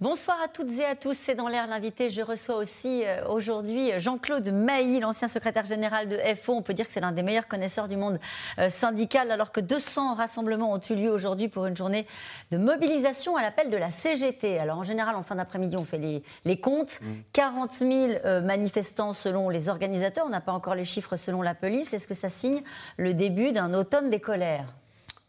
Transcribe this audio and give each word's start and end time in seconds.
Bonsoir 0.00 0.36
à 0.40 0.46
toutes 0.46 0.70
et 0.78 0.84
à 0.84 0.94
tous, 0.94 1.18
c'est 1.20 1.34
dans 1.34 1.48
l'air 1.48 1.66
l'invité. 1.66 2.08
Je 2.08 2.22
reçois 2.22 2.54
aussi 2.54 3.02
euh, 3.04 3.26
aujourd'hui 3.26 3.90
Jean-Claude 3.98 4.48
Mailly, 4.52 5.00
l'ancien 5.00 5.26
secrétaire 5.26 5.66
général 5.66 6.08
de 6.08 6.16
FO. 6.36 6.52
On 6.52 6.62
peut 6.62 6.72
dire 6.72 6.86
que 6.86 6.92
c'est 6.92 7.00
l'un 7.00 7.10
des 7.10 7.24
meilleurs 7.24 7.48
connaisseurs 7.48 7.88
du 7.88 7.96
monde 7.96 8.20
euh, 8.60 8.68
syndical, 8.68 9.32
alors 9.32 9.50
que 9.50 9.58
200 9.58 10.14
rassemblements 10.14 10.72
ont 10.72 10.78
eu 10.78 10.94
lieu 10.94 11.10
aujourd'hui 11.10 11.48
pour 11.48 11.66
une 11.66 11.76
journée 11.76 12.06
de 12.52 12.58
mobilisation 12.58 13.36
à 13.36 13.42
l'appel 13.42 13.70
de 13.70 13.76
la 13.76 13.90
CGT. 13.90 14.60
Alors 14.60 14.78
en 14.78 14.84
général, 14.84 15.16
en 15.16 15.24
fin 15.24 15.34
d'après-midi, 15.34 15.76
on 15.76 15.84
fait 15.84 16.22
les, 16.44 16.60
comptes. 16.60 17.00
40 17.32 17.80
mmh. 17.80 17.90
000 17.90 18.12
euh, 18.24 18.40
manifestants 18.40 19.12
selon 19.12 19.48
les 19.48 19.68
organisateurs. 19.68 20.26
On 20.26 20.30
n'a 20.30 20.40
pas 20.40 20.52
encore 20.52 20.76
les 20.76 20.84
chiffres 20.84 21.16
selon 21.16 21.42
la 21.42 21.56
police. 21.56 21.92
Est-ce 21.92 22.06
que 22.06 22.14
ça 22.14 22.28
signe 22.28 22.62
le 22.98 23.14
début 23.14 23.50
d'un 23.50 23.74
automne 23.74 24.10
des 24.10 24.20
colères? 24.20 24.72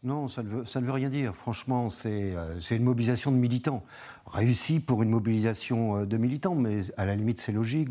Non, 0.02 0.28
ça 0.28 0.42
ne, 0.42 0.48
veut, 0.48 0.92
rien 0.92 1.10
dire. 1.10 1.34
Franchement, 1.34 1.90
c'est 1.90 2.34
une 2.70 2.84
mobilisation 2.84 3.30
de 3.32 3.36
militants 3.36 3.84
réussi 4.32 4.80
pour 4.80 5.02
une 5.02 5.10
mobilisation 5.10 5.98
euh, 5.98 6.06
de 6.06 6.16
militants, 6.16 6.54
mais 6.54 6.80
à 6.96 7.04
la 7.04 7.16
limite 7.16 7.40
c'est 7.40 7.52
logique. 7.52 7.88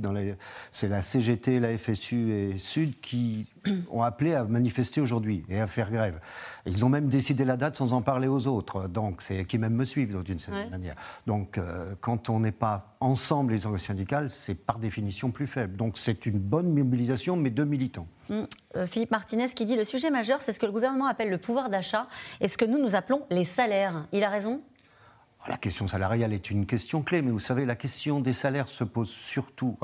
C'est 0.71 0.87
la 0.87 1.01
CGT, 1.01 1.59
la 1.59 1.77
FSU 1.77 2.31
et 2.31 2.57
Sud 2.57 2.99
qui 3.01 3.47
ont 3.91 4.03
appelé 4.03 4.33
à 4.33 4.43
manifester 4.43 5.01
aujourd'hui 5.01 5.43
et 5.49 5.59
à 5.59 5.67
faire 5.67 5.91
grève. 5.91 6.19
Ils 6.65 6.85
ont 6.85 6.89
même 6.89 7.09
décidé 7.09 7.45
la 7.45 7.57
date 7.57 7.75
sans 7.75 7.93
en 7.93 8.01
parler 8.01 8.27
aux 8.27 8.47
autres, 8.47 8.87
donc 8.87 9.21
c'est 9.21 9.45
qui 9.45 9.57
même 9.57 9.73
me 9.73 9.85
suivent 9.85 10.23
d'une 10.23 10.39
certaine 10.39 10.69
manière. 10.69 10.95
Donc 11.27 11.57
euh, 11.57 11.95
quand 12.01 12.29
on 12.29 12.39
n'est 12.39 12.51
pas 12.51 12.95
ensemble 12.99 13.53
les 13.53 13.65
organisations 13.65 13.93
syndicales, 13.93 14.29
c'est 14.29 14.55
par 14.55 14.79
définition 14.79 15.31
plus 15.31 15.47
faible. 15.47 15.75
Donc 15.77 15.97
c'est 15.97 16.25
une 16.25 16.39
bonne 16.39 16.73
mobilisation, 16.73 17.35
mais 17.35 17.49
de 17.49 17.63
militants. 17.63 18.07
Hum, 18.29 18.45
euh, 18.75 18.85
Philippe 18.87 19.11
Martinez 19.11 19.49
qui 19.49 19.65
dit 19.65 19.75
le 19.75 19.83
sujet 19.83 20.09
majeur, 20.09 20.39
c'est 20.39 20.53
ce 20.53 20.59
que 20.59 20.65
le 20.65 20.71
gouvernement 20.71 21.07
appelle 21.07 21.29
le 21.29 21.37
pouvoir 21.37 21.69
d'achat 21.69 22.07
et 22.41 22.47
ce 22.47 22.57
que 22.57 22.65
nous 22.65 22.79
nous 22.79 22.95
appelons 22.95 23.23
les 23.29 23.43
salaires. 23.43 24.05
Il 24.11 24.23
a 24.23 24.29
raison? 24.29 24.61
La 25.47 25.57
question 25.57 25.87
salariale 25.87 26.33
est 26.33 26.51
une 26.51 26.65
question 26.65 27.01
clé, 27.01 27.21
mais 27.21 27.31
vous 27.31 27.39
savez, 27.39 27.65
la 27.65 27.77
question 27.77 28.19
des 28.19 28.33
salaires 28.33 28.67
se 28.67 28.83
pose 28.83 29.09
surtout 29.09 29.77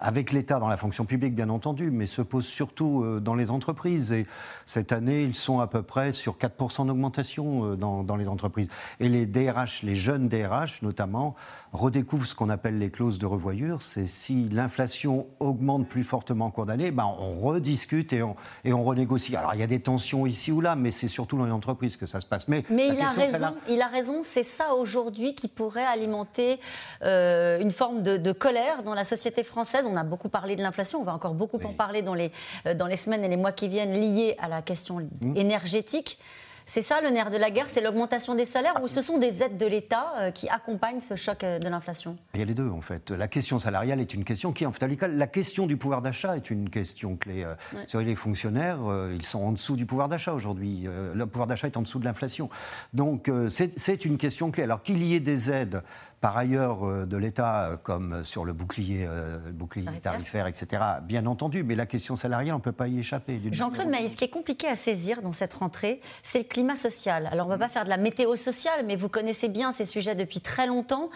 avec 0.00 0.32
l'État 0.32 0.58
dans 0.58 0.68
la 0.68 0.76
fonction 0.76 1.04
publique, 1.04 1.34
bien 1.34 1.50
entendu, 1.50 1.90
mais 1.90 2.06
se 2.06 2.22
pose 2.22 2.46
surtout 2.46 3.02
euh, 3.02 3.20
dans 3.20 3.34
les 3.34 3.50
entreprises. 3.50 4.12
Et 4.12 4.26
cette 4.66 4.92
année, 4.92 5.22
ils 5.22 5.34
sont 5.34 5.60
à 5.60 5.66
peu 5.66 5.82
près 5.82 6.12
sur 6.12 6.36
4% 6.36 6.86
d'augmentation 6.86 7.72
euh, 7.72 7.76
dans, 7.76 8.02
dans, 8.02 8.16
les 8.16 8.28
entreprises. 8.28 8.68
Et 8.98 9.08
les 9.08 9.26
DRH, 9.26 9.82
les 9.82 9.94
jeunes 9.94 10.28
DRH 10.28 10.82
notamment, 10.82 11.34
redécouvrent 11.72 12.26
ce 12.26 12.34
qu'on 12.34 12.48
appelle 12.48 12.78
les 12.78 12.90
clauses 12.90 13.18
de 13.18 13.26
revoyure. 13.26 13.82
C'est 13.82 14.06
si 14.06 14.48
l'inflation 14.48 15.26
augmente 15.38 15.86
plus 15.88 16.04
fortement 16.04 16.46
en 16.46 16.50
cours 16.50 16.66
d'année, 16.66 16.90
ben 16.90 17.08
on 17.18 17.38
rediscute 17.40 18.12
et 18.12 18.22
on, 18.22 18.34
et 18.64 18.72
on 18.72 18.82
renégocie. 18.82 19.36
Alors 19.36 19.54
il 19.54 19.60
y 19.60 19.62
a 19.62 19.68
des 19.68 19.80
tensions 19.80 20.26
ici 20.26 20.50
ou 20.50 20.60
là, 20.60 20.76
mais 20.76 20.90
c'est 20.90 21.08
surtout 21.08 21.36
dans 21.36 21.44
les 21.44 21.52
entreprises 21.52 21.96
que 21.96 22.06
ça 22.06 22.20
se 22.20 22.26
passe. 22.26 22.48
Mais, 22.48 22.64
mais 22.70 22.88
il, 22.88 23.00
a 23.00 23.10
raison, 23.10 23.54
il 23.68 23.82
a 23.82 23.86
raison, 23.86 24.20
c'est 24.22 24.42
ça 24.42 24.74
aujourd'hui 24.74 25.34
qui 25.34 25.48
pourrait 25.48 25.84
alimenter 25.84 26.58
euh, 27.02 27.60
une 27.60 27.70
forme 27.70 28.02
de, 28.02 28.16
de 28.16 28.32
colère 28.32 28.82
dans 28.82 28.94
la 28.94 29.04
société 29.04 29.44
française 29.44 29.86
on 29.90 29.96
a 29.96 30.04
beaucoup 30.04 30.28
parlé 30.28 30.56
de 30.56 30.62
l'inflation, 30.62 31.00
on 31.00 31.04
va 31.04 31.14
encore 31.14 31.34
beaucoup 31.34 31.58
en 31.64 31.72
parler 31.72 32.02
dans 32.02 32.14
les, 32.14 32.32
euh, 32.66 32.74
dans 32.74 32.86
les 32.86 32.96
semaines 32.96 33.24
et 33.24 33.28
les 33.28 33.36
mois 33.36 33.52
qui 33.52 33.68
viennent 33.68 33.92
liés 33.92 34.36
à 34.40 34.48
la 34.48 34.62
question 34.62 35.00
mmh. 35.20 35.36
énergétique. 35.36 36.18
C'est 36.66 36.82
ça 36.82 37.00
le 37.00 37.10
nerf 37.10 37.30
de 37.30 37.36
la 37.36 37.50
guerre, 37.50 37.66
c'est 37.68 37.80
l'augmentation 37.80 38.36
des 38.36 38.44
salaires 38.44 38.80
ou 38.80 38.86
ce 38.86 39.00
sont 39.00 39.18
des 39.18 39.42
aides 39.42 39.56
de 39.56 39.66
l'État 39.66 40.12
euh, 40.18 40.30
qui 40.30 40.48
accompagnent 40.48 41.00
ce 41.00 41.16
choc 41.16 41.42
euh, 41.42 41.58
de 41.58 41.68
l'inflation? 41.68 42.14
Il 42.34 42.40
y 42.40 42.42
a 42.44 42.46
les 42.46 42.54
deux 42.54 42.68
en 42.68 42.80
fait. 42.80 43.10
La 43.10 43.26
question 43.26 43.58
salariale 43.58 43.98
est 43.98 44.14
une 44.14 44.22
question 44.22 44.52
qui, 44.52 44.64
en 44.66 44.70
fait, 44.70 44.86
la 44.86 45.26
question 45.26 45.66
du 45.66 45.76
pouvoir 45.76 46.00
d'achat 46.00 46.36
est 46.36 46.48
une 46.48 46.70
question 46.70 47.16
clé. 47.16 47.44
Sur 47.88 48.00
les 48.00 48.14
fonctionnaires, 48.14 48.78
ils 49.12 49.26
sont 49.26 49.40
en 49.40 49.52
dessous 49.52 49.74
du 49.74 49.84
pouvoir 49.84 50.08
d'achat 50.08 50.32
aujourd'hui. 50.32 50.86
Le 51.14 51.26
pouvoir 51.26 51.48
d'achat 51.48 51.66
est 51.66 51.76
en 51.76 51.82
dessous 51.82 51.98
de 51.98 52.04
l'inflation. 52.04 52.50
Donc 52.94 53.30
c'est 53.48 54.04
une 54.04 54.16
question 54.16 54.50
clé. 54.52 54.62
Alors 54.62 54.82
qu'il 54.82 55.02
y 55.02 55.14
ait 55.14 55.20
des 55.20 55.50
aides 55.50 55.82
par 56.20 56.36
ailleurs 56.36 56.86
euh, 56.86 57.06
de 57.06 57.16
l'État, 57.16 57.70
euh, 57.70 57.76
comme 57.76 58.24
sur 58.24 58.44
le 58.44 58.52
bouclier, 58.52 59.06
euh, 59.08 59.38
bouclier 59.52 59.86
tarifaire. 60.02 60.46
etc., 60.46 60.82
bien 61.02 61.26
entendu, 61.26 61.62
mais 61.62 61.74
la 61.74 61.86
question 61.86 62.16
salariale, 62.16 62.54
on 62.54 62.58
ne 62.58 62.62
peut 62.62 62.72
pas 62.72 62.88
y 62.88 62.98
échapper. 62.98 63.40
Jean-Claude 63.50 63.88
Maïs, 63.88 64.12
ce 64.12 64.16
qui 64.16 64.24
est 64.24 64.28
compliqué 64.28 64.68
à 64.68 64.76
saisir 64.76 65.22
dans 65.22 65.32
cette 65.32 65.54
rentrée, 65.54 66.00
c'est 66.22 66.38
le 66.38 66.44
climat 66.44 66.74
social. 66.74 67.28
Alors, 67.32 67.46
on 67.46 67.50
ne 67.50 67.56
va 67.56 67.66
pas 67.66 67.72
faire 67.72 67.84
de 67.84 67.90
la 67.90 67.96
météo 67.96 68.36
sociale, 68.36 68.84
mais 68.86 68.96
vous 68.96 69.08
connaissez 69.08 69.48
bien 69.48 69.72
ces 69.72 69.86
sujets 69.86 70.14
depuis 70.14 70.40
très 70.40 70.66
longtemps. 70.66 71.10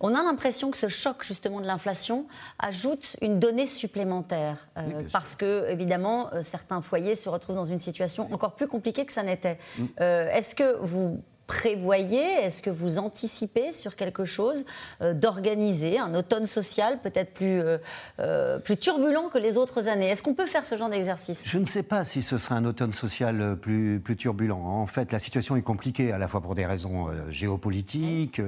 On 0.00 0.14
a 0.14 0.22
l'impression 0.22 0.70
que 0.70 0.76
ce 0.76 0.88
choc, 0.88 1.24
justement, 1.24 1.60
de 1.60 1.66
l'inflation 1.66 2.26
ajoute 2.58 3.16
une 3.22 3.38
donnée 3.38 3.66
supplémentaire. 3.66 4.68
parce 5.12 5.36
que, 5.36 5.68
évidemment, 5.70 6.30
certains 6.42 6.82
foyers 6.82 7.14
se 7.14 7.28
retrouvent 7.28 7.56
dans 7.56 7.64
une 7.64 7.80
situation 7.80 8.28
encore 8.32 8.54
plus 8.54 8.66
compliquée 8.66 9.06
que 9.06 9.12
ça 9.12 9.22
n'était. 9.22 9.58
Mm. 9.78 9.84
Est-ce 9.98 10.54
que 10.54 10.76
vous 10.82 11.22
prévoyez, 11.50 12.44
est-ce 12.44 12.62
que 12.62 12.70
vous 12.70 13.00
anticipez 13.00 13.72
sur 13.72 13.96
quelque 13.96 14.24
chose 14.24 14.64
euh, 15.02 15.14
d'organisé, 15.14 15.98
un 15.98 16.14
automne 16.14 16.46
social 16.46 17.00
peut-être 17.02 17.34
plus, 17.34 17.60
euh, 17.60 17.78
euh, 18.20 18.60
plus 18.60 18.76
turbulent 18.76 19.28
que 19.32 19.38
les 19.38 19.56
autres 19.56 19.88
années? 19.88 20.08
Est-ce 20.10 20.22
qu'on 20.22 20.34
peut 20.34 20.46
faire 20.46 20.64
ce 20.64 20.76
genre 20.76 20.90
d'exercice? 20.90 21.42
Je 21.44 21.58
ne 21.58 21.64
sais 21.64 21.82
pas 21.82 22.04
si 22.04 22.22
ce 22.22 22.38
sera 22.38 22.54
un 22.54 22.64
automne 22.64 22.92
social 22.92 23.56
plus, 23.56 23.98
plus 23.98 24.16
turbulent. 24.16 24.60
En 24.64 24.86
fait, 24.86 25.10
la 25.10 25.18
situation 25.18 25.56
est 25.56 25.62
compliquée 25.62 26.12
à 26.12 26.18
la 26.18 26.28
fois 26.28 26.40
pour 26.40 26.54
des 26.54 26.66
raisons 26.66 27.08
géopolitiques, 27.30 28.40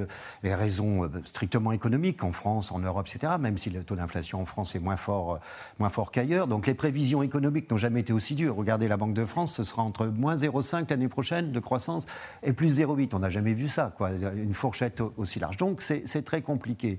les 0.45 0.55
raisons 0.55 1.11
strictement 1.25 1.73
économiques 1.73 2.23
en 2.23 2.31
France, 2.31 2.71
en 2.71 2.79
Europe, 2.79 3.09
etc., 3.13 3.33
même 3.41 3.59
si 3.59 3.71
le 3.71 3.83
taux 3.83 3.97
d'inflation 3.97 4.41
en 4.41 4.47
France 4.47 4.77
est 4.77 4.81
moins 4.81 4.97
fort, 4.97 5.41
moins 5.81 5.91
fort 5.91 6.13
qu'ailleurs. 6.13 6.47
Donc 6.47 6.69
les 6.69 6.75
prévisions 6.75 7.25
économiques 7.25 7.69
n'ont 7.73 7.79
jamais 7.79 8.01
été 8.01 8.13
aussi 8.13 8.37
dures. 8.37 8.55
Regardez 8.55 8.87
la 8.87 8.97
Banque 8.97 9.15
de 9.15 9.25
France, 9.25 9.57
ce 9.57 9.65
sera 9.65 9.83
entre 9.83 10.07
moins 10.07 10.37
0,5 10.37 10.89
l'année 10.89 11.09
prochaine 11.09 11.51
de 11.51 11.59
croissance 11.59 12.07
et 12.45 12.53
plus 12.53 12.81
0 12.97 13.09
on 13.15 13.19
n'a 13.19 13.29
jamais 13.29 13.53
vu 13.53 13.69
ça, 13.69 13.93
quoi. 13.97 14.11
Une 14.11 14.55
fourchette 14.55 15.03
aussi 15.17 15.39
large. 15.39 15.57
Donc 15.57 15.83
c'est 15.83 16.25
très 16.25 16.43
compliqué. 16.43 16.99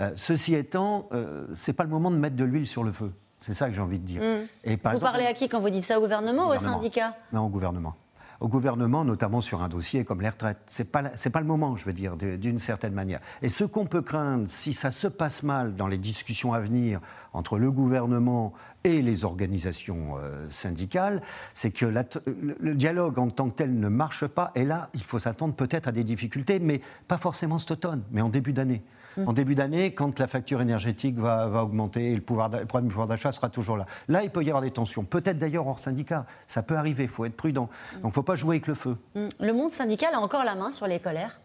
Euh, 0.00 0.12
ceci 0.16 0.54
étant, 0.54 1.08
euh, 1.12 1.46
c'est 1.52 1.72
pas 1.72 1.84
le 1.84 1.90
moment 1.90 2.10
de 2.10 2.16
mettre 2.16 2.36
de 2.36 2.44
l'huile 2.44 2.66
sur 2.66 2.84
le 2.84 2.92
feu. 2.92 3.12
C'est 3.38 3.54
ça 3.54 3.68
que 3.68 3.74
j'ai 3.74 3.82
envie 3.82 3.98
de 3.98 4.06
dire. 4.06 4.22
Mmh. 4.22 4.46
Et 4.64 4.76
vous 4.76 5.00
parlez 5.00 5.26
à 5.26 5.34
qui 5.34 5.48
quand 5.48 5.60
vous 5.60 5.70
dites 5.70 5.84
ça? 5.84 5.98
Au 5.98 6.00
gouvernement, 6.00 6.48
ou 6.48 6.52
au 6.52 6.58
syndicat? 6.58 7.14
Non, 7.32 7.42
au 7.42 7.48
gouvernement 7.48 7.94
au 8.40 8.48
gouvernement, 8.48 9.04
notamment 9.04 9.40
sur 9.40 9.62
un 9.62 9.68
dossier 9.68 10.04
comme 10.04 10.20
les 10.20 10.28
retraites. 10.28 10.58
Ce 10.66 10.82
n'est 10.82 10.88
pas, 10.88 11.02
pas 11.02 11.40
le 11.40 11.46
moment, 11.46 11.76
je 11.76 11.84
veux 11.84 11.92
dire, 11.92 12.16
d'une 12.16 12.58
certaine 12.58 12.92
manière. 12.92 13.20
Et 13.42 13.48
ce 13.48 13.64
qu'on 13.64 13.86
peut 13.86 14.02
craindre, 14.02 14.48
si 14.48 14.72
ça 14.72 14.90
se 14.90 15.08
passe 15.08 15.42
mal 15.42 15.74
dans 15.74 15.86
les 15.86 15.98
discussions 15.98 16.52
à 16.52 16.60
venir 16.60 17.00
entre 17.32 17.58
le 17.58 17.70
gouvernement 17.70 18.52
et 18.84 19.00
les 19.00 19.24
organisations 19.24 20.16
euh, 20.18 20.46
syndicales, 20.50 21.22
c'est 21.52 21.70
que 21.70 21.86
le 21.86 22.74
dialogue 22.74 23.18
en 23.18 23.30
tant 23.30 23.48
que 23.48 23.56
tel 23.56 23.78
ne 23.78 23.88
marche 23.88 24.26
pas. 24.26 24.52
Et 24.54 24.64
là, 24.64 24.90
il 24.94 25.02
faut 25.02 25.18
s'attendre 25.18 25.54
peut-être 25.54 25.88
à 25.88 25.92
des 25.92 26.04
difficultés, 26.04 26.58
mais 26.58 26.80
pas 27.08 27.18
forcément 27.18 27.58
cet 27.58 27.70
automne, 27.72 28.02
mais 28.10 28.20
en 28.20 28.28
début 28.28 28.52
d'année. 28.52 28.82
En 29.26 29.32
début 29.32 29.54
d'année, 29.54 29.94
quand 29.94 30.18
la 30.18 30.26
facture 30.26 30.60
énergétique 30.60 31.16
va, 31.18 31.62
augmenter 31.62 32.12
et 32.12 32.14
le, 32.14 32.20
pouvoir 32.20 32.50
problème 32.50 32.88
du 32.88 32.90
pouvoir 32.90 33.08
d'achat 33.08 33.32
sera 33.32 33.48
toujours 33.48 33.76
là. 33.76 33.86
Là, 34.08 34.22
il 34.22 34.30
peut 34.30 34.42
y 34.42 34.48
avoir 34.48 34.62
des 34.62 34.70
tensions. 34.70 35.04
Peut-être 35.04 35.38
d'ailleurs 35.38 35.66
hors 35.66 35.78
syndicat. 35.78 36.26
Ça 36.46 36.62
peut 36.62 36.76
arriver, 36.76 37.04
il 37.04 37.08
faut 37.08 37.24
être 37.24 37.36
prudent. 37.36 37.68
Donc 37.94 38.02
il 38.02 38.06
ne 38.06 38.12
faut 38.12 38.22
pas 38.22 38.36
jouer 38.36 38.56
avec 38.56 38.66
le 38.66 38.74
feu. 38.74 38.96
Le 39.14 39.52
monde 39.52 39.70
syndical 39.70 40.14
a 40.14 40.20
encore 40.20 40.44
la 40.44 40.54
main 40.54 40.70
sur 40.70 40.86
les 40.86 41.00
colères 41.00 41.40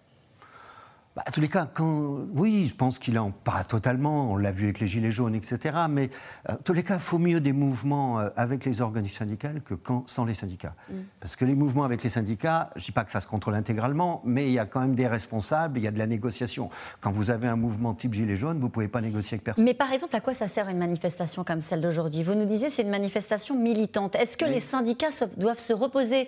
bah, 1.15 1.23
tous 1.33 1.41
les 1.41 1.47
cas, 1.47 1.65
quand, 1.65 2.27
oui, 2.33 2.65
je 2.65 2.75
pense 2.75 2.99
qu'il 2.99 3.17
en 3.17 3.31
pas 3.31 3.63
totalement, 3.63 4.31
on 4.31 4.37
l'a 4.37 4.51
vu 4.51 4.65
avec 4.65 4.79
les 4.79 4.87
Gilets 4.87 5.11
jaunes, 5.11 5.33
etc. 5.33 5.77
Mais 5.89 6.09
en 6.47 6.53
euh, 6.53 6.57
tous 6.63 6.73
les 6.73 6.83
cas, 6.83 6.95
il 6.95 6.99
faut 6.99 7.17
mieux 7.17 7.41
des 7.41 7.51
mouvements 7.51 8.19
euh, 8.19 8.29
avec 8.35 8.63
les 8.63 8.79
organisations 8.81 9.25
syndicales 9.25 9.61
que 9.61 9.73
quand, 9.73 10.07
sans 10.07 10.25
les 10.25 10.35
syndicats. 10.35 10.75
Mm. 10.89 10.93
Parce 11.19 11.35
que 11.35 11.45
les 11.45 11.55
mouvements 11.55 11.83
avec 11.83 12.03
les 12.03 12.09
syndicats, 12.09 12.69
je 12.75 12.81
ne 12.81 12.85
dis 12.85 12.91
pas 12.91 13.03
que 13.03 13.11
ça 13.11 13.21
se 13.21 13.27
contrôle 13.27 13.55
intégralement, 13.55 14.21
mais 14.23 14.47
il 14.47 14.53
y 14.53 14.59
a 14.59 14.65
quand 14.65 14.81
même 14.81 14.95
des 14.95 15.07
responsables, 15.07 15.79
il 15.79 15.83
y 15.83 15.87
a 15.87 15.91
de 15.91 15.99
la 15.99 16.07
négociation. 16.07 16.69
Quand 17.01 17.11
vous 17.11 17.31
avez 17.31 17.47
un 17.47 17.55
mouvement 17.55 17.95
type 17.95 18.13
Gilets 18.13 18.35
jaunes, 18.35 18.59
vous 18.59 18.67
ne 18.67 18.71
pouvez 18.71 18.87
pas 18.87 19.01
négocier 19.01 19.35
avec 19.35 19.43
personne. 19.43 19.65
Mais 19.65 19.73
par 19.73 19.91
exemple, 19.91 20.15
à 20.15 20.21
quoi 20.21 20.35
ça 20.35 20.47
sert 20.47 20.69
une 20.69 20.77
manifestation 20.77 21.43
comme 21.43 21.61
celle 21.61 21.81
d'aujourd'hui? 21.81 22.23
Vous 22.23 22.35
nous 22.35 22.45
disiez 22.45 22.69
c'est 22.69 22.83
une 22.83 22.89
manifestation 22.89 23.59
militante. 23.59 24.15
Est-ce 24.15 24.37
que 24.37 24.45
les 24.45 24.59
syndicats 24.59 25.09
doivent 25.37 25.59
se 25.59 25.73
reposer 25.73 26.27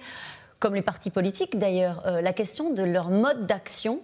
comme 0.62 0.76
les 0.76 0.82
partis 0.82 1.10
politiques 1.10 1.60
d'ailleurs, 1.60 2.04
euh, 2.06 2.22
la 2.22 2.32
question 2.32 2.72
de 2.72 2.84
leur 2.84 3.10
mode 3.10 3.46
d'action 3.48 4.02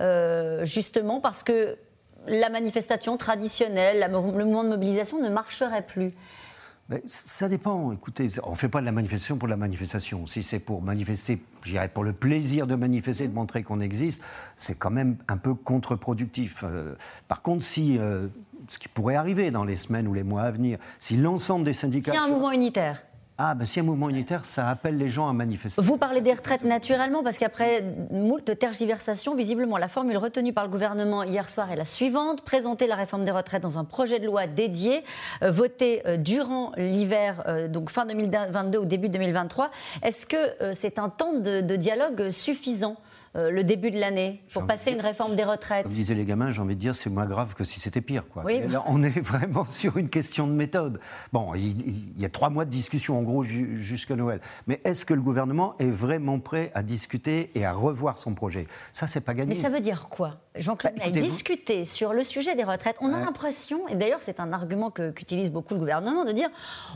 euh, 0.00 0.64
justement 0.66 1.20
parce 1.20 1.42
que 1.42 1.78
la 2.26 2.50
manifestation 2.50 3.16
traditionnelle, 3.16 4.10
le 4.10 4.20
mouvement 4.20 4.64
de 4.64 4.68
mobilisation 4.68 5.22
ne 5.22 5.30
marcherait 5.30 5.86
plus 5.86 6.12
ça 7.06 7.48
dépend. 7.48 7.92
Écoutez, 7.92 8.26
on 8.42 8.50
ne 8.50 8.56
fait 8.56 8.68
pas 8.68 8.80
de 8.80 8.84
la 8.84 8.90
manifestation 8.90 9.36
pour 9.36 9.46
la 9.46 9.56
manifestation. 9.56 10.26
Si 10.26 10.42
c'est 10.42 10.58
pour 10.58 10.82
manifester, 10.82 11.40
je 11.62 11.70
dirais 11.70 11.86
pour 11.86 12.02
le 12.02 12.12
plaisir 12.12 12.66
de 12.66 12.74
manifester, 12.74 13.28
de 13.28 13.32
montrer 13.32 13.62
qu'on 13.62 13.78
existe, 13.78 14.24
c'est 14.56 14.74
quand 14.74 14.90
même 14.90 15.16
un 15.28 15.36
peu 15.36 15.54
contre-productif. 15.54 16.64
Euh, 16.64 16.96
par 17.28 17.42
contre, 17.42 17.62
si 17.62 17.96
ce 17.96 18.78
qui 18.80 18.88
pourrait 18.88 19.14
arriver 19.14 19.52
dans 19.52 19.62
les 19.62 19.76
semaines 19.76 20.08
ou 20.08 20.14
les 20.14 20.24
mois 20.24 20.42
à 20.42 20.50
venir, 20.50 20.80
si 20.98 21.16
l'ensemble 21.16 21.64
des 21.64 21.74
syndicats. 21.74 22.12
A 22.20 22.24
un 22.24 22.28
mouvement 22.28 22.50
unitaire 22.50 23.04
Ah, 23.42 23.54
ben, 23.54 23.64
si 23.64 23.80
un 23.80 23.84
mouvement 23.84 24.10
unitaire, 24.10 24.44
ça 24.44 24.68
appelle 24.68 24.98
les 24.98 25.08
gens 25.08 25.26
à 25.26 25.32
manifester. 25.32 25.80
Vous 25.80 25.96
parlez 25.96 26.20
des 26.20 26.34
retraites 26.34 26.62
naturellement, 26.62 27.22
parce 27.22 27.38
qu'après 27.38 27.82
moult 28.10 28.44
tergiversations, 28.58 29.34
visiblement, 29.34 29.78
la 29.78 29.88
formule 29.88 30.18
retenue 30.18 30.52
par 30.52 30.64
le 30.64 30.70
gouvernement 30.70 31.22
hier 31.22 31.48
soir 31.48 31.72
est 31.72 31.76
la 31.76 31.86
suivante 31.86 32.42
présenter 32.42 32.86
la 32.86 32.96
réforme 32.96 33.24
des 33.24 33.30
retraites 33.30 33.62
dans 33.62 33.78
un 33.78 33.84
projet 33.84 34.18
de 34.18 34.26
loi 34.26 34.46
dédié, 34.46 35.04
euh, 35.42 35.50
voté 35.50 36.02
euh, 36.06 36.18
durant 36.18 36.72
l'hiver, 36.76 37.42
euh, 37.46 37.66
donc 37.66 37.88
fin 37.88 38.04
2022 38.04 38.78
ou 38.78 38.84
début 38.84 39.08
2023. 39.08 39.70
Est-ce 40.02 40.26
que 40.26 40.74
c'est 40.74 40.98
un 40.98 41.08
temps 41.08 41.32
de 41.32 41.76
dialogue 41.76 42.28
suffisant 42.28 42.98
euh, 43.36 43.50
le 43.50 43.62
début 43.62 43.92
de 43.92 44.00
l'année 44.00 44.42
pour 44.52 44.66
passer 44.66 44.90
une 44.90 45.00
réforme 45.00 45.36
des 45.36 45.44
retraites 45.44 45.84
Comme 45.84 45.92
disaient 45.92 46.14
les 46.14 46.24
gamins, 46.24 46.50
j'ai 46.50 46.60
envie 46.60 46.74
de 46.74 46.80
dire, 46.80 46.96
c'est 46.96 47.10
moins 47.10 47.26
grave 47.26 47.54
que 47.54 47.62
si 47.62 47.78
c'était 47.78 48.00
pire. 48.00 48.24
Quoi. 48.28 48.44
on 48.86 49.02
est 49.04 49.20
vraiment 49.24 49.64
sur 49.64 49.98
une 49.98 50.08
question 50.08 50.48
de 50.48 50.52
méthode. 50.52 50.98
Bon, 51.32 51.54
il, 51.54 52.20
y 52.20 52.24
a 52.24 52.28
trois 52.28 52.50
mois 52.50 52.64
de 52.64 52.70
discussion, 52.70 53.18
en 53.18 53.22
gros, 53.22 53.44
jusqu'à 53.44 54.16
Noël. 54.16 54.40
Mais 54.66 54.80
est-ce 54.84 55.04
que 55.04 55.14
le 55.14 55.20
gouvernement 55.20 55.76
est 55.78 55.90
vraiment 55.90 56.40
prêt 56.40 56.72
à 56.74 56.82
discuter 56.82 57.52
et 57.54 57.64
à 57.64 57.72
revoir 57.72 58.18
son 58.18 58.34
projet? 58.34 58.66
Ça, 58.92 59.06
c'est 59.06 59.20
pas 59.20 59.34
gagné. 59.34 59.54
Mais 59.54 59.60
ça 59.60 59.68
veut 59.68 59.80
dire 59.80 60.08
quoi? 60.10 60.38
Jean-Claude 60.56 60.94
bah, 60.98 61.10
discuter 61.10 61.84
sur 61.84 62.12
le 62.12 62.22
sujet 62.22 62.56
des 62.56 62.64
retraites. 62.64 62.96
On 63.00 63.14
a 63.14 63.20
l'impression, 63.20 63.86
et 63.86 63.94
d'ailleurs 63.94 64.22
c'est 64.22 64.40
un 64.40 64.52
argument 64.52 64.90
qu'utilise 64.90 65.52
beaucoup 65.52 65.74
le 65.74 65.80
gouvernement, 65.80 66.24
de 66.24 66.32
dire 66.32 66.48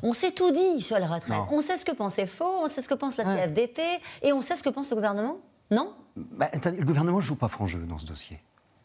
on 0.03 0.13
sait 0.13 0.33
tout 0.33 0.51
dit 0.51 0.81
sur 0.81 0.99
les 0.99 1.07
retraites. 1.07 1.39
On 1.53 1.61
sait 1.61 1.77
ce 1.77 1.85
que 1.85 1.93
pense 1.93 2.17
FO, 2.27 2.45
on 2.63 2.67
sait 2.67 2.81
ce 2.81 2.89
que 2.89 2.95
pense 2.95 3.19
la 3.19 3.25
CFDT, 3.25 3.83
et 4.23 4.33
on 4.33 4.43
sait 4.43 4.57
ce 4.57 4.65
que 4.65 4.71
pense 4.71 4.91
le 4.91 4.97
gouvernement? 4.97 5.39
Non 5.71 5.95
bah, 6.17 6.49
Le 6.65 6.85
gouvernement 6.85 7.19
ne 7.19 7.23
joue 7.23 7.37
pas 7.37 7.49
franc 7.49 7.67
jeu 7.67 7.81
dans 7.81 7.99
ce 7.99 8.07
dossier, 8.07 8.41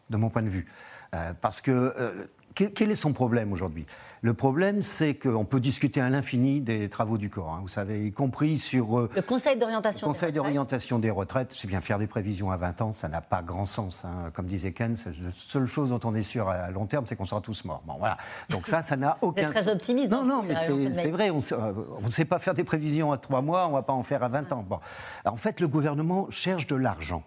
de 0.09 0.17
mon 0.17 0.29
point 0.29 0.41
de 0.41 0.49
vue. 0.49 0.67
Euh, 1.15 1.33
parce 1.39 1.61
que 1.61 1.71
euh, 1.71 2.27
quel 2.67 2.91
est 2.91 2.95
son 2.95 3.13
problème 3.13 3.53
aujourd'hui? 3.53 3.85
Le 4.21 4.33
problème, 4.33 4.81
c'est 4.81 5.15
qu'on 5.15 5.45
peut 5.45 5.59
discuter 5.59 6.01
à 6.01 6.09
l'infini 6.09 6.61
des 6.61 6.89
travaux 6.89 7.17
du 7.17 7.29
corps, 7.29 7.53
hein, 7.53 7.59
vous 7.61 7.69
savez, 7.69 8.05
y 8.05 8.11
compris 8.11 8.57
sur... 8.57 8.99
Euh, 8.99 9.09
le 9.15 9.21
Conseil 9.21 9.57
d'orientation 9.57 10.07
des 10.07 10.13
Conseil 10.13 10.31
d'orientation 10.33 10.99
des 10.99 11.09
retraites. 11.09 11.53
C'est 11.53 11.67
bien 11.67 11.79
faire 11.79 11.99
des 11.99 12.07
prévisions 12.07 12.51
à 12.51 12.57
20 12.57 12.81
ans, 12.81 12.91
ça 12.91 13.07
n'a 13.07 13.21
pas 13.21 13.41
grand 13.41 13.65
sens. 13.65 14.03
Hein. 14.03 14.31
Comme 14.33 14.47
disait 14.47 14.73
Ken, 14.73 14.95
la 15.05 15.31
seule 15.33 15.67
chose 15.67 15.89
dont 15.89 15.99
on 16.03 16.15
est 16.15 16.21
sûr 16.21 16.49
à 16.49 16.69
long 16.71 16.85
terme, 16.85 17.05
c'est 17.07 17.15
qu'on 17.15 17.25
sera 17.25 17.41
tous 17.41 17.63
morts. 17.65 17.81
Bon, 17.85 17.95
voilà. 17.97 18.17
Donc 18.49 18.67
ça, 18.67 18.81
ça 18.81 18.97
n'a 18.97 19.17
aucun 19.21 19.51
sens. 19.51 19.63
très 19.63 19.71
optimiste. 19.71 20.09
Non, 20.09 20.23
non, 20.23 20.43
mais 20.43 20.55
c'est 20.91 21.11
vrai, 21.11 21.29
on 21.29 21.37
ne 21.37 22.09
sait 22.09 22.25
pas 22.25 22.39
faire 22.39 22.53
des 22.53 22.63
prévisions 22.63 23.11
à 23.11 23.17
3 23.17 23.41
mois, 23.41 23.67
on 23.67 23.69
ne 23.69 23.75
va 23.75 23.83
pas 23.83 23.93
en 23.93 24.03
faire 24.03 24.23
à 24.23 24.27
20 24.27 24.51
ans. 24.51 24.65
Bon. 24.67 24.79
En 25.25 25.37
fait, 25.37 25.59
le 25.59 25.67
gouvernement 25.67 26.27
cherche 26.29 26.67
de 26.67 26.75
l'argent. 26.75 27.23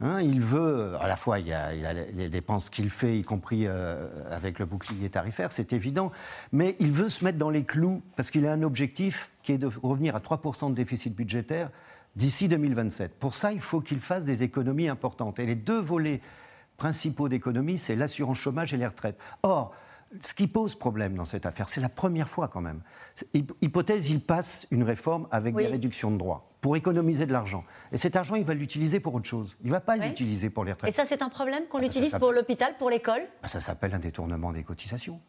Hein, 0.00 0.20
il 0.20 0.40
veut, 0.40 0.94
à 1.00 1.08
la 1.08 1.16
fois, 1.16 1.40
il 1.40 1.48
y 1.48 1.52
a, 1.52 1.72
les 1.92 2.28
dépenses 2.28 2.70
qu'il 2.70 2.88
fait, 2.88 3.18
y 3.18 3.22
compris 3.22 3.66
euh, 3.66 4.08
avec 4.30 4.60
le 4.60 4.66
bouclier 4.66 5.10
tarifaire, 5.10 5.50
c'est 5.50 5.72
évident, 5.72 6.12
mais 6.52 6.76
il 6.78 6.92
veut 6.92 7.08
se 7.08 7.24
mettre 7.24 7.38
dans 7.38 7.50
les 7.50 7.64
clous 7.64 8.00
parce 8.14 8.30
qu'il 8.30 8.46
a 8.46 8.52
un 8.52 8.62
objectif 8.62 9.30
qui 9.42 9.52
est 9.52 9.58
de 9.58 9.68
revenir 9.82 10.14
à 10.14 10.20
3% 10.20 10.70
de 10.70 10.74
déficit 10.74 11.14
budgétaire 11.14 11.70
d'ici 12.14 12.46
2027. 12.46 13.18
Pour 13.18 13.34
ça, 13.34 13.52
il 13.52 13.60
faut 13.60 13.80
qu'il 13.80 14.00
fasse 14.00 14.24
des 14.24 14.44
économies 14.44 14.88
importantes. 14.88 15.40
Et 15.40 15.46
les 15.46 15.56
deux 15.56 15.80
volets 15.80 16.20
principaux 16.76 17.28
d'économie, 17.28 17.76
c'est 17.76 17.96
l'assurance 17.96 18.38
chômage 18.38 18.72
et 18.72 18.76
les 18.76 18.86
retraites. 18.86 19.18
Or, 19.42 19.74
ce 20.20 20.34
qui 20.34 20.46
pose 20.46 20.74
problème 20.74 21.14
dans 21.14 21.24
cette 21.24 21.46
affaire, 21.46 21.68
c'est 21.68 21.80
la 21.80 21.88
première 21.88 22.28
fois 22.28 22.48
quand 22.48 22.60
même. 22.60 22.80
Hypothèse, 23.60 24.08
il 24.10 24.20
passe 24.20 24.66
une 24.70 24.82
réforme 24.82 25.28
avec 25.30 25.54
des 25.54 25.66
réductions 25.66 26.10
de 26.10 26.16
droits 26.16 26.48
pour 26.60 26.76
économiser 26.76 27.26
de 27.26 27.32
l'argent. 27.32 27.64
Et 27.92 27.98
cet 27.98 28.16
argent, 28.16 28.34
il 28.34 28.44
va 28.44 28.54
l'utiliser 28.54 29.00
pour 29.00 29.14
autre 29.14 29.28
chose. 29.28 29.56
Il 29.62 29.66
ne 29.66 29.72
va 29.72 29.80
pas 29.80 29.96
l'utiliser 29.96 30.50
pour 30.50 30.64
les 30.64 30.72
retraites. 30.72 30.92
Et 30.92 30.94
ça, 30.94 31.04
c'est 31.04 31.22
un 31.22 31.28
problème 31.28 31.64
qu'on 31.68 31.78
ah, 31.78 31.82
l'utilise 31.82 32.16
pour 32.18 32.32
l'hôpital, 32.32 32.74
pour 32.78 32.90
l'école? 32.90 33.22
Bah, 33.42 33.48
Ça 33.48 33.60
s'appelle 33.60 33.94
un 33.94 33.98
détournement 33.98 34.52
des 34.52 34.64
cotisations. 34.64 35.20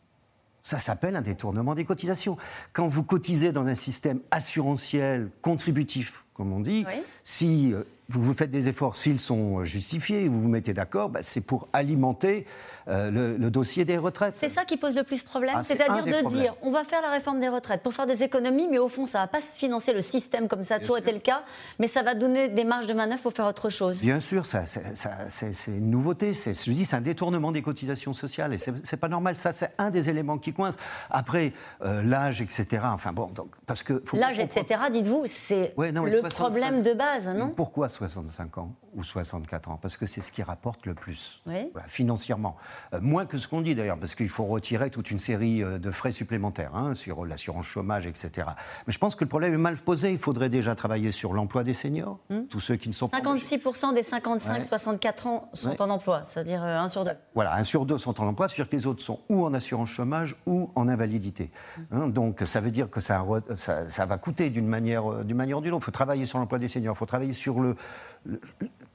Ça 0.63 0.77
s'appelle 0.77 1.15
un 1.15 1.21
détournement 1.21 1.73
des 1.75 1.85
cotisations. 1.85 2.37
Quand 2.73 2.87
vous 2.87 3.03
cotisez 3.03 3.51
dans 3.51 3.67
un 3.67 3.75
système 3.75 4.21
assurantiel, 4.31 5.31
contributif, 5.41 6.25
comme 6.39 6.53
on 6.53 6.61
dit, 6.61 6.85
si 7.21 7.73
euh, 7.73 7.83
vous 8.07 8.21
vous 8.21 8.33
faites 8.33 8.49
des 8.49 8.69
efforts, 8.69 8.95
s'ils 8.95 9.19
sont 9.19 9.65
justifiés, 9.65 10.29
vous 10.29 10.41
vous 10.41 10.47
mettez 10.47 10.73
d'accord, 10.73 11.09
bah, 11.09 11.19
c'est 11.21 11.41
pour 11.41 11.67
alimenter 11.73 12.45
euh, 12.87 13.37
le, 13.37 13.49
dossier 13.51 13.85
des 13.85 13.97
retraites. 13.97 14.35
C'est 14.39 14.49
ça 14.49 14.63
qui 14.63 14.77
pose 14.77 14.95
le 14.95 15.03
plus 15.03 15.21
problème, 15.21 15.55
ah, 15.57 15.63
c'est-à-dire 15.63 16.05
de 16.05 16.29
dire 16.29 16.55
on 16.61 16.71
va 16.71 16.83
faire 16.83 17.01
la 17.01 17.11
réforme 17.11 17.39
des 17.39 17.49
retraites 17.49 17.83
pour 17.83 17.93
faire 17.93 18.07
des 18.07 18.23
économies, 18.23 18.67
mais 18.69 18.79
au 18.79 18.87
fond 18.87 19.05
ça 19.05 19.19
ne 19.19 19.23
va 19.23 19.27
pas 19.27 19.41
financer 19.41 19.93
le 19.93 20.01
système 20.01 20.47
comme 20.47 20.63
ça 20.63 20.75
a 20.75 20.79
toujours 20.79 20.97
été 20.97 21.11
le 21.11 21.19
cas, 21.19 21.43
mais 21.77 21.87
ça 21.87 22.01
va 22.01 22.15
donner 22.15 22.47
des 22.47 22.63
marges 22.63 22.87
de 22.87 22.93
manœuvre 22.93 23.21
pour 23.21 23.33
faire 23.33 23.47
autre 23.47 23.69
chose. 23.69 24.01
Bien 24.01 24.19
sûr, 24.19 24.45
ça, 24.45 24.63
c'est 24.65 25.51
une 25.67 25.91
nouveauté, 25.91 26.33
je 26.33 26.71
dis 26.71 26.85
c'est 26.85 26.95
un 26.95 27.01
détournement 27.01 27.51
des 27.51 27.61
cotisations 27.61 28.13
sociales 28.13 28.53
et 28.53 28.57
c'est 28.57 28.97
pas 28.97 29.09
normal, 29.09 29.35
ça 29.35 29.51
c'est 29.51 29.71
un 29.77 29.89
des 29.89 30.09
éléments 30.09 30.37
qui 30.37 30.53
coince. 30.53 30.77
Après, 31.11 31.53
euh, 31.83 32.01
l'âge, 32.01 32.41
etc. 32.41 32.83
Enfin 32.85 33.11
bon, 33.11 33.27
donc, 33.27 33.49
parce 33.67 33.83
que... 33.83 34.01
L'âge, 34.13 34.39
etc., 34.39 34.81
dites-vous, 34.91 35.23
c'est 35.25 35.73
le 35.77 36.28
problème 36.29 36.81
de 36.81 36.93
base, 36.93 37.27
non? 37.27 37.49
Pourquoi 37.49 37.89
65 37.89 38.57
ans 38.57 38.75
ou 38.95 39.03
64 39.03 39.69
ans? 39.69 39.79
Parce 39.81 39.97
que 39.97 40.05
c'est 40.05 40.21
ce 40.21 40.31
qui 40.31 40.43
rapporte 40.43 40.85
le 40.85 40.93
plus, 40.93 41.41
financièrement. 41.87 42.57
Euh, 42.93 42.99
moins 43.01 43.25
que 43.25 43.37
ce 43.37 43.47
qu'on 43.47 43.61
dit 43.61 43.75
d'ailleurs, 43.75 43.99
parce 43.99 44.15
qu'il 44.15 44.29
faut 44.29 44.45
retirer 44.45 44.89
toute 44.89 45.11
une 45.11 45.19
série 45.19 45.63
euh, 45.63 45.79
de 45.79 45.91
frais 45.91 46.11
supplémentaires 46.11 46.75
hein, 46.75 46.93
sur 46.93 47.25
l'assurance 47.25 47.65
chômage, 47.65 48.07
etc. 48.07 48.47
Mais 48.87 48.93
je 48.93 48.97
pense 48.97 49.15
que 49.15 49.23
le 49.23 49.29
problème 49.29 49.53
est 49.53 49.57
mal 49.57 49.77
posé. 49.77 50.11
Il 50.11 50.17
faudrait 50.17 50.49
déjà 50.49 50.75
travailler 50.75 51.11
sur 51.11 51.33
l'emploi 51.33 51.63
des 51.63 51.73
seniors, 51.73 52.19
hmm. 52.29 52.43
tous 52.49 52.59
ceux 52.59 52.75
qui 52.75 52.89
ne 52.89 52.93
sont 52.93 53.07
56% 53.07 53.81
pas. 53.81 53.93
des 53.93 54.01
55-64 54.01 55.27
ans 55.27 55.49
sont 55.53 55.81
en 55.81 55.89
emploi, 55.89 56.23
c'est-à-dire 56.25 56.61
1 56.63 56.85
euh, 56.85 56.87
sur 56.87 57.05
2. 57.05 57.11
Voilà, 57.35 57.55
1 57.55 57.63
sur 57.63 57.85
2 57.85 57.97
sont 57.97 58.19
en 58.21 58.27
emploi, 58.27 58.47
c'est-à-dire 58.47 58.69
que 58.69 58.75
les 58.75 58.87
autres 58.87 59.01
sont 59.01 59.19
ou 59.29 59.45
en 59.45 59.53
assurance 59.53 59.89
chômage 59.89 60.35
ou 60.45 60.71
en 60.75 60.87
invalidité. 60.87 61.51
Hmm. 61.77 61.81
Hein, 61.91 62.07
donc 62.07 62.41
ça 62.45 62.61
veut 62.61 62.71
dire 62.71 62.89
que 62.89 62.99
ça, 62.99 63.25
ça, 63.55 64.05
va 64.05 64.17
coûter 64.17 64.49
d'une 64.49 64.67
manière, 64.67 65.23
d'une 65.23 65.37
manière 65.37 65.57
ou 65.57 65.61
d'une 65.61 65.73
autre. 65.73 65.83
Il 65.83 65.85
faut 65.85 65.91
travailler 65.91 66.18
sur 66.25 66.39
l'emploi 66.39 66.59
des 66.59 66.67
seniors, 66.67 66.95
il 66.95 66.97
faut 66.97 67.05
travailler 67.05 67.33
sur 67.33 67.59
le, 67.59 67.75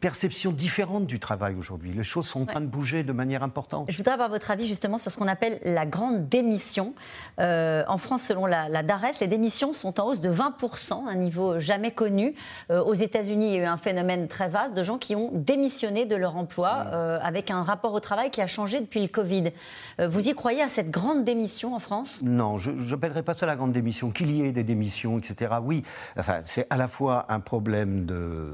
perception 0.01 0.53
différente 0.53 1.07
du 1.07 1.19
travail 1.19 1.55
aujourd'hui. 1.55 1.93
Les 1.95 2.03
choses 2.03 2.27
sont 2.27 2.43
en 2.43 2.45
train 2.45 2.61
de 2.61 2.67
bouger 2.67 3.05
de 3.05 3.13
manière 3.13 3.43
importante. 3.43 3.87
Je 3.91 3.97
voudrais 3.97 4.13
avoir 4.13 4.29
votre 4.29 4.51
avis 4.51 4.67
justement 4.67 4.99
sur 4.99 5.11
ce 5.11 5.17
qu'on 5.17 5.29
appelle 5.29 5.59
la 5.65 5.87
grande 5.87 6.29
démission. 6.29 6.93
Euh, 7.41 7.85
en 7.89 7.97
France, 7.97 8.25
selon 8.25 8.45
la, 8.45 8.69
la, 8.69 8.83
DARES, 8.83 9.15
les 9.23 9.27
démissions 9.27 9.73
sont 9.73 9.99
en 9.99 10.09
hausse 10.09 10.21
de 10.21 10.31
20%, 10.31 11.09
un 11.09 11.15
niveau 11.15 11.59
jamais 11.59 11.91
connu. 11.91 12.35
Euh, 12.71 12.85
aux 12.85 12.93
États-Unis, 12.93 13.47
il 13.47 13.53
y 13.55 13.61
a 13.61 13.63
eu 13.63 13.67
un 13.67 13.79
phénomène 13.79 14.29
très 14.29 14.51
vaste 14.51 14.75
de 14.75 14.83
gens 14.83 14.99
qui 14.99 15.17
ont 15.17 15.31
démissionné 15.33 16.05
de 16.05 16.17
leur 16.17 16.37
emploi 16.37 16.89
euh, 16.93 17.19
avec 17.23 17.51
un 17.51 17.63
rapport 17.63 17.95
au 17.95 18.01
travail 18.01 18.29
qui 18.31 18.43
a 18.43 18.47
changé 18.47 18.81
depuis 18.81 19.01
le 19.01 19.09
Covid. 19.09 19.53
vous 19.99 20.29
y 20.29 20.35
croyez 20.35 20.61
à 20.61 20.69
cette 20.69 20.91
grande 20.91 21.25
démission 21.25 21.75
en 21.75 21.79
France? 21.79 22.21
Non, 22.23 22.59
je 22.59 22.73
n'appellerais 22.73 23.23
pas 23.23 23.33
ça 23.33 23.47
la 23.47 23.57
grande 23.57 23.73
démission. 23.73 24.11
Qu'il 24.11 24.31
y 24.31 24.43
ait 24.43 24.53
des 24.53 24.65
démissions, 24.65 25.19
etc. 25.19 25.55
Oui, 25.63 25.83
enfin, 26.19 26.41
c'est 26.43 26.67
à 26.69 26.77
la 26.77 26.89
fois 26.89 27.14
un 27.29 27.41
problème 27.41 28.07
de 28.07 28.47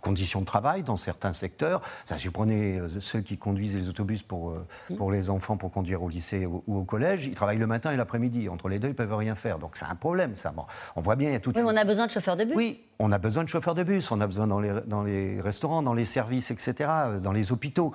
conditions 0.00 0.40
de 0.40 0.46
travail 0.46 0.82
dans 0.82 0.96
certains 0.96 1.32
secteurs. 1.32 1.82
Ça, 2.04 2.18
si 2.18 2.26
vous 2.26 2.32
prenez 2.32 2.78
euh, 2.78 2.88
ceux 3.00 3.20
qui 3.20 3.38
conduisent 3.38 3.76
les 3.76 3.88
autobus 3.88 4.22
pour, 4.22 4.50
euh, 4.50 4.66
pour 4.96 5.10
les 5.10 5.30
enfants 5.30 5.56
pour 5.56 5.70
conduire 5.70 6.02
au 6.02 6.08
lycée 6.08 6.46
ou, 6.46 6.62
au 6.66 6.84
collège, 6.84 7.26
ils 7.26 7.34
travaillent 7.34 7.58
le 7.58 7.66
matin 7.66 7.92
et 7.92 7.96
l'après-midi. 7.96 8.48
Entre 8.48 8.68
les 8.68 8.78
deux, 8.78 8.88
ils 8.88 8.92
ne 8.92 8.96
peuvent 8.96 9.14
rien 9.14 9.34
faire. 9.34 9.58
Donc 9.58 9.76
c'est 9.76 9.86
un 9.86 9.94
problème, 9.94 10.34
ça. 10.34 10.54
on 10.94 11.00
voit 11.00 11.16
bien, 11.16 11.30
il 11.30 11.32
y 11.32 11.36
a 11.36 11.40
tout. 11.40 11.52
Oui, 11.54 11.62
on 11.64 11.76
a 11.76 11.84
besoin 11.84 12.06
de 12.06 12.10
chauffeurs 12.10 12.36
de 12.36 12.44
bus. 12.44 12.54
Oui, 12.54 12.84
on 12.98 13.12
a 13.12 13.18
besoin 13.18 13.44
de 13.44 13.48
chauffeurs 13.48 13.74
de 13.74 13.82
bus, 13.82 14.10
on 14.10 14.20
a 14.20 14.26
besoin 14.26 14.46
dans 14.46 14.60
les, 14.60 14.72
dans 14.86 15.02
les 15.02 15.40
restaurants, 15.40 15.82
dans 15.82 15.94
les 15.94 16.04
services, 16.04 16.50
etc., 16.50 16.74
euh, 16.90 17.18
dans 17.20 17.32
les 17.32 17.52
hôpitaux. 17.52 17.92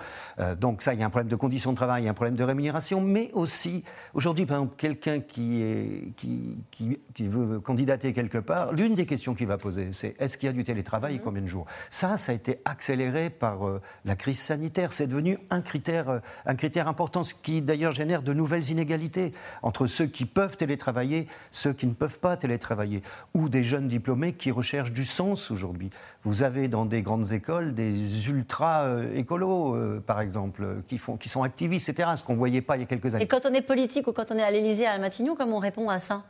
donc 0.60 0.82
ça, 0.82 0.94
il 0.94 1.00
y 1.00 1.04
a 1.04 1.06
un 1.06 1.10
problème 1.10 1.30
de 1.30 1.36
conditions 1.36 1.72
de 1.72 1.78
travail, 1.78 2.04
il 2.04 2.06
y 2.06 2.08
a 2.08 2.12
un 2.12 2.16
problème 2.16 2.36
de 2.36 2.44
rémunération, 2.44 3.02
mais 3.02 3.32
aussi, 3.34 3.84
aujourd'hui, 4.14 4.46
par 4.46 4.58
exemple, 4.58 4.76
quelqu'un 4.78 5.20
qui, 5.20 5.62
est, 5.62 6.14
qui, 6.16 6.58
qui, 6.70 7.00
qui, 7.14 7.28
veut 7.28 7.60
candidater 7.60 8.14
quelque 8.14 8.38
part, 8.38 8.74
l'une 8.74 8.96
des 8.96 9.06
questions 9.06 9.34
qu'il 9.34 9.48
va 9.48 9.58
poser, 9.58 9.92
c'est 10.02 10.16
est-ce 10.20 10.38
qu'il 10.38 10.48
y 10.48 10.50
a 10.50 10.54
du 10.54 10.64
télétravail 10.64 11.16
et 11.16 11.18
mhm. 11.18 11.24
combien 11.24 11.42
de 11.42 11.48
jours? 11.48 11.66
Ça, 11.90 12.18
ça 12.18 12.32
a 12.32 12.36
été 12.36 12.60
accéléré 12.66 13.30
par 13.30 13.68
euh, 13.68 13.82
la 14.06 14.16
crise 14.16 14.40
sanitaire. 14.40 14.94
C'est 14.94 15.08
devenu 15.08 15.38
un 15.50 15.62
critère, 15.62 16.10
euh, 16.10 16.20
un 16.46 16.56
critère 16.56 16.88
important, 16.88 17.24
ce 17.24 17.34
qui 17.34 17.62
d'ailleurs 17.62 17.92
génère 17.92 18.24
de 18.24 18.34
nouvelles 18.34 18.70
inégalités 18.70 19.34
entre 19.62 19.88
ceux 19.88 20.08
qui 20.08 20.26
peuvent 20.26 20.58
télétravailler, 20.58 21.28
ceux 21.52 21.74
qui 21.74 21.86
ne 21.86 21.94
peuvent 21.94 22.20
pas 22.20 22.36
télétravailler, 22.36 23.04
ou 23.34 23.50
des 23.50 23.64
jeunes 23.64 23.88
diplômés 23.88 24.34
qui 24.34 24.52
recherchent 24.52 24.92
du 24.92 25.06
sens 25.06 25.52
aujourd'hui. 25.52 25.92
Vous 26.24 26.44
avez 26.44 26.68
dans 26.68 26.86
des 26.86 27.02
grandes 27.02 27.32
écoles 27.32 27.74
des 27.74 28.30
ultra-écolos, 28.30 29.76
euh, 29.76 30.04
par 30.06 30.20
exemple, 30.22 30.82
qui, 30.88 30.98
font, 30.98 31.18
qui 31.18 31.30
sont 31.30 31.44
activistes, 31.44 31.90
etc., 31.90 32.10
ce 32.16 32.24
qu'on 32.24 32.34
ne 32.34 32.38
voyait 32.38 32.62
pas 32.62 32.78
il 32.78 32.82
y 32.82 32.84
a 32.84 32.88
quelques 32.88 33.14
années. 33.14 33.24
Et 33.24 33.28
quand 33.28 33.46
on 33.46 33.54
est 33.54 33.62
politique 33.62 34.08
ou 34.08 34.14
quand 34.14 34.32
on 34.32 34.38
est 34.38 34.44
à 34.44 34.52
l'Élysée, 34.52 34.88
à 34.88 34.98
Matignon, 34.98 35.36
comment 35.36 35.58
on 35.58 35.60
répond 35.60 35.90
à 35.90 36.00
ça? 36.00 36.24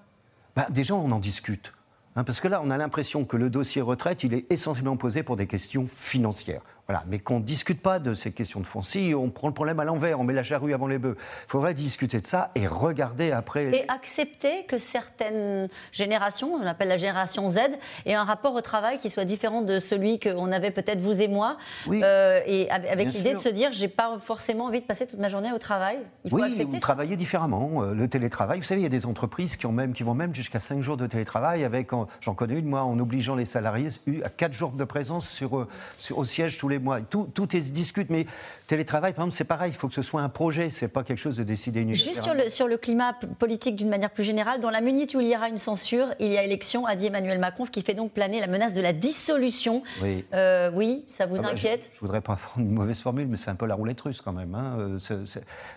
Ben, 0.56 0.66
Déjà, 0.70 0.96
on 0.96 1.12
en 1.12 1.20
discute. 1.20 1.74
Hein, 2.15 2.24
parce 2.24 2.41
que 2.41 2.48
là, 2.48 2.62
on 2.63 2.70
a 2.70 2.77
l'impression 2.77 3.24
que 3.24 3.38
le 3.38 3.50
dossier 3.50 3.82
retraite, 3.82 4.24
il 4.24 4.34
est 4.34 4.51
essentiellement 4.51 4.98
posé 4.98 5.24
pour 5.24 5.38
des 5.38 5.48
questions 5.48 5.88
financières. 5.88 6.62
Voilà, 6.91 7.05
mais 7.07 7.19
qu'on 7.19 7.39
ne 7.39 7.45
discute 7.45 7.81
pas 7.81 8.00
de 8.00 8.13
ces 8.13 8.33
questions 8.33 8.60
de 8.60 8.65
fond. 8.65 8.81
Si 8.81 9.13
on 9.15 9.29
prend 9.29 9.48
le 9.48 9.53
problème 9.53 9.79
à 9.79 9.86
l'envers, 9.86 10.19
on 10.19 10.25
met 10.25 10.33
la 10.33 10.43
charrue 10.43 10.74
avant 10.74 10.88
les 10.88 10.98
bœufs, 10.98 11.15
il 11.17 11.48
faudrait 11.48 11.74
discuter 11.74 12.19
de 12.19 12.25
ça 12.25 12.51
et 12.53 12.67
regarder 12.67 13.31
après. 13.31 13.74
Et 13.74 13.86
accepter 13.89 14.65
que 14.65 14.77
certaines 14.77 15.69
générations, 15.93 16.53
on 16.53 16.67
appelle 16.67 16.89
la 16.89 16.98
génération 16.98 17.48
Z, 17.48 17.60
aient 18.05 18.13
un 18.13 18.25
rapport 18.25 18.55
au 18.55 18.60
travail 18.60 18.98
qui 18.98 19.10
soit 19.10 19.24
différent 19.24 19.62
de 19.62 19.79
celui 19.79 20.19
qu'on 20.19 20.51
avait 20.51 20.71
peut-être 20.71 21.00
vous 21.00 21.21
et 21.21 21.29
moi. 21.29 21.55
Oui. 21.88 22.01
Euh, 22.03 22.41
et 22.45 22.69
avec 22.69 23.07
l'idée 23.13 23.36
de 23.36 23.39
se 23.39 23.48
dire, 23.48 23.71
j'ai 23.71 23.88
pas 23.88 24.17
forcément 24.19 24.65
envie 24.65 24.81
de 24.81 24.86
passer 24.86 25.07
toute 25.07 25.19
ma 25.19 25.29
journée 25.29 25.53
au 25.53 25.60
travail. 25.60 25.98
Il 26.25 26.31
faut 26.31 26.36
oui, 26.36 26.43
accepter 26.43 26.77
travailler 26.81 27.15
différemment. 27.15 27.83
Euh, 27.83 27.93
le 27.93 28.10
télétravail, 28.10 28.60
vous 28.60 28.65
savez, 28.65 28.81
il 28.81 28.83
y 28.83 28.88
a 28.88 28.89
des 28.89 29.05
entreprises 29.05 29.55
qui, 29.55 29.65
ont 29.65 29.71
même, 29.71 29.93
qui 29.93 30.03
vont 30.03 30.13
même 30.13 30.36
jusqu'à 30.36 30.60
5 30.60 30.81
jours 30.81 30.98
de 30.98 31.07
télétravail, 31.07 31.63
avec, 31.63 31.91
j'en 32.19 32.33
connais 32.33 32.60
une, 32.60 32.65
moi, 32.65 32.83
en 32.83 33.00
obligeant 33.00 33.36
les 33.36 33.45
salariés 33.45 33.88
à 34.25 34.29
4 34.29 34.51
jours 34.51 34.71
de 34.74 34.83
présence 34.83 35.29
sur, 35.29 35.57
euh, 35.57 35.67
sur, 35.98 36.17
au 36.17 36.25
siège 36.25 36.57
tous 36.57 36.67
les 36.67 36.80
Tout, 37.09 37.29
tout 37.33 37.55
est, 37.55 37.61
se 37.61 37.71
discute, 37.71 38.09
mais 38.09 38.25
télétravail, 38.67 39.13
par 39.13 39.23
exemple, 39.23 39.35
c'est 39.35 39.43
pareil, 39.43 39.71
il 39.71 39.75
faut 39.75 39.88
que 39.88 39.93
ce 39.93 40.01
soit 40.01 40.21
un 40.21 40.29
projet, 40.29 40.69
c'est 40.69 40.88
pas 40.88 41.03
quelque 41.03 41.17
chose 41.17 41.35
de 41.35 41.43
décidé 41.43 41.81
uniquement. 41.81 42.11
Juste 42.11 42.23
sur 42.23 42.33
le, 42.33 42.50
sur 42.50 42.67
le 42.67 42.77
climat 42.77 43.13
politique 43.39 43.75
d'une 43.75 43.89
manière 43.89 44.11
plus 44.11 44.23
générale, 44.23 44.59
dans 44.59 44.69
la 44.69 44.81
minute 44.81 45.13
où 45.13 45.21
il 45.21 45.27
y 45.27 45.35
aura 45.35 45.50
une 45.50 45.57
censure, 45.57 46.07
il 46.19 46.31
y 46.31 46.38
a 46.38 46.43
élection, 46.43 46.85
a 46.85 46.95
dit 46.95 47.07
Emmanuel 47.07 47.39
Macron, 47.39 47.65
qui 47.65 47.81
fait 47.81 47.93
donc 47.93 48.11
planer 48.11 48.39
la 48.39 48.47
menace 48.47 48.73
de 48.73 48.81
la 48.81 48.93
dissolution. 48.93 49.83
Oui, 50.01 50.25
euh, 50.33 50.71
oui 50.73 51.03
ça 51.07 51.25
vous 51.25 51.38
ah 51.39 51.43
bah, 51.43 51.50
inquiète? 51.50 51.89
je, 51.91 51.97
ne 51.97 52.01
voudrais 52.01 52.21
pas 52.21 52.35
prendre 52.35 52.65
une 52.67 52.73
mauvaise 52.73 53.01
formule, 53.01 53.27
mais 53.27 53.38
c'est 53.38 53.51
un 53.51 53.55
peu 53.55 53.65
la 53.65 53.75
roulette 53.75 54.01
russe 54.01 54.21
quand 54.21 54.33
même. 54.33 54.55
Hein. 54.55 54.77
Euh, 54.79 55.25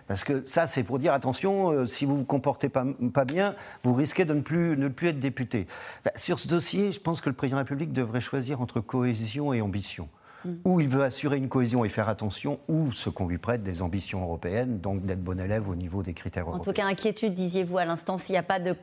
parce 0.06 0.24
que 0.24 0.42
ça, 0.46 0.66
c'est 0.66 0.82
pour 0.82 0.98
dire 0.98 1.12
attention, 1.12 1.86
si 1.86 2.04
vous 2.04 2.16
vous 2.18 2.24
comportez 2.24 2.68
pas, 2.68 2.84
pas 3.12 3.24
bien, 3.24 3.54
vous 3.82 3.94
risquez 3.94 4.24
de 4.24 4.34
ne 4.34 4.40
plus, 4.40 4.76
ne 4.76 4.88
plus 4.88 5.08
être 5.08 5.20
député. 5.20 5.66
sur 6.14 6.38
ce 6.38 6.48
dossier, 6.48 6.92
je 6.92 7.00
pense 7.00 7.20
que 7.20 7.28
le 7.28 7.34
président 7.34 7.56
de 7.56 7.60
la 7.60 7.64
République 7.64 7.92
devrait 7.92 8.20
choisir 8.20 8.60
entre 8.60 8.80
cohésion 8.80 9.52
et 9.52 9.60
ambition. 9.60 10.08
Mm. 10.44 10.50
Ou 10.64 10.80
il 10.80 10.88
veut 10.88 11.02
assurer 11.02 11.36
une 11.36 11.48
cohésion 11.48 11.84
et 11.84 11.88
faire 11.88 12.08
attention, 12.08 12.58
ou 12.68 12.92
ce 12.92 13.10
qu'on 13.10 13.26
lui 13.26 13.38
prête 13.38 13.62
des 13.62 13.82
ambitions 13.82 14.22
européennes, 14.22 14.78
donc 14.78 15.04
d'être 15.04 15.22
bon 15.22 15.40
élève 15.40 15.68
au 15.68 15.74
niveau 15.74 16.02
des 16.02 16.14
critères 16.14 16.44
européens. 16.44 16.60
En 16.60 16.64
tout 16.64 16.72
cas, 16.72 16.86
inquiétude, 16.86 17.34
disiez-vous 17.34 17.78
à 17.78 17.84
l'instant, 17.84 18.18
s'il 18.18 18.34
n'y 18.34 18.38
a 18.38 18.42
pas 18.42 18.58
de, 18.58 18.74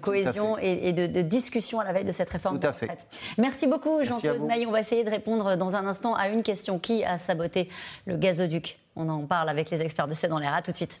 cohésion 0.00 0.56
et, 0.58 0.92
de, 0.92 1.22
discussion 1.22 1.80
à 1.80 1.84
la 1.84 1.92
veille 1.92 2.04
de 2.04 2.12
cette 2.12 2.30
réforme 2.30 2.58
tout 2.58 2.66
à 2.66 2.72
fait. 2.72 3.08
Merci 3.38 3.66
beaucoup, 3.66 4.02
Jean-Claude 4.02 4.42
Maille. 4.42 4.66
On 4.66 4.72
va 4.72 4.80
essayer 4.80 5.04
de 5.04 5.10
répondre 5.10 5.56
dans 5.56 5.76
un 5.76 5.86
instant 5.86 6.14
à 6.14 6.28
une 6.28 6.42
question. 6.42 6.78
Qui 6.78 7.04
a 7.04 7.18
saboté 7.18 7.68
le 8.06 8.16
gazoduc? 8.16 8.78
On 8.96 9.08
en 9.08 9.26
parle 9.26 9.48
avec 9.48 9.70
les 9.70 9.80
experts 9.80 10.08
de 10.08 10.14
C'est 10.14 10.28
dans 10.28 10.38
l'air. 10.38 10.54
À 10.54 10.62
tout 10.62 10.70
de 10.70 10.76
suite. 10.76 11.00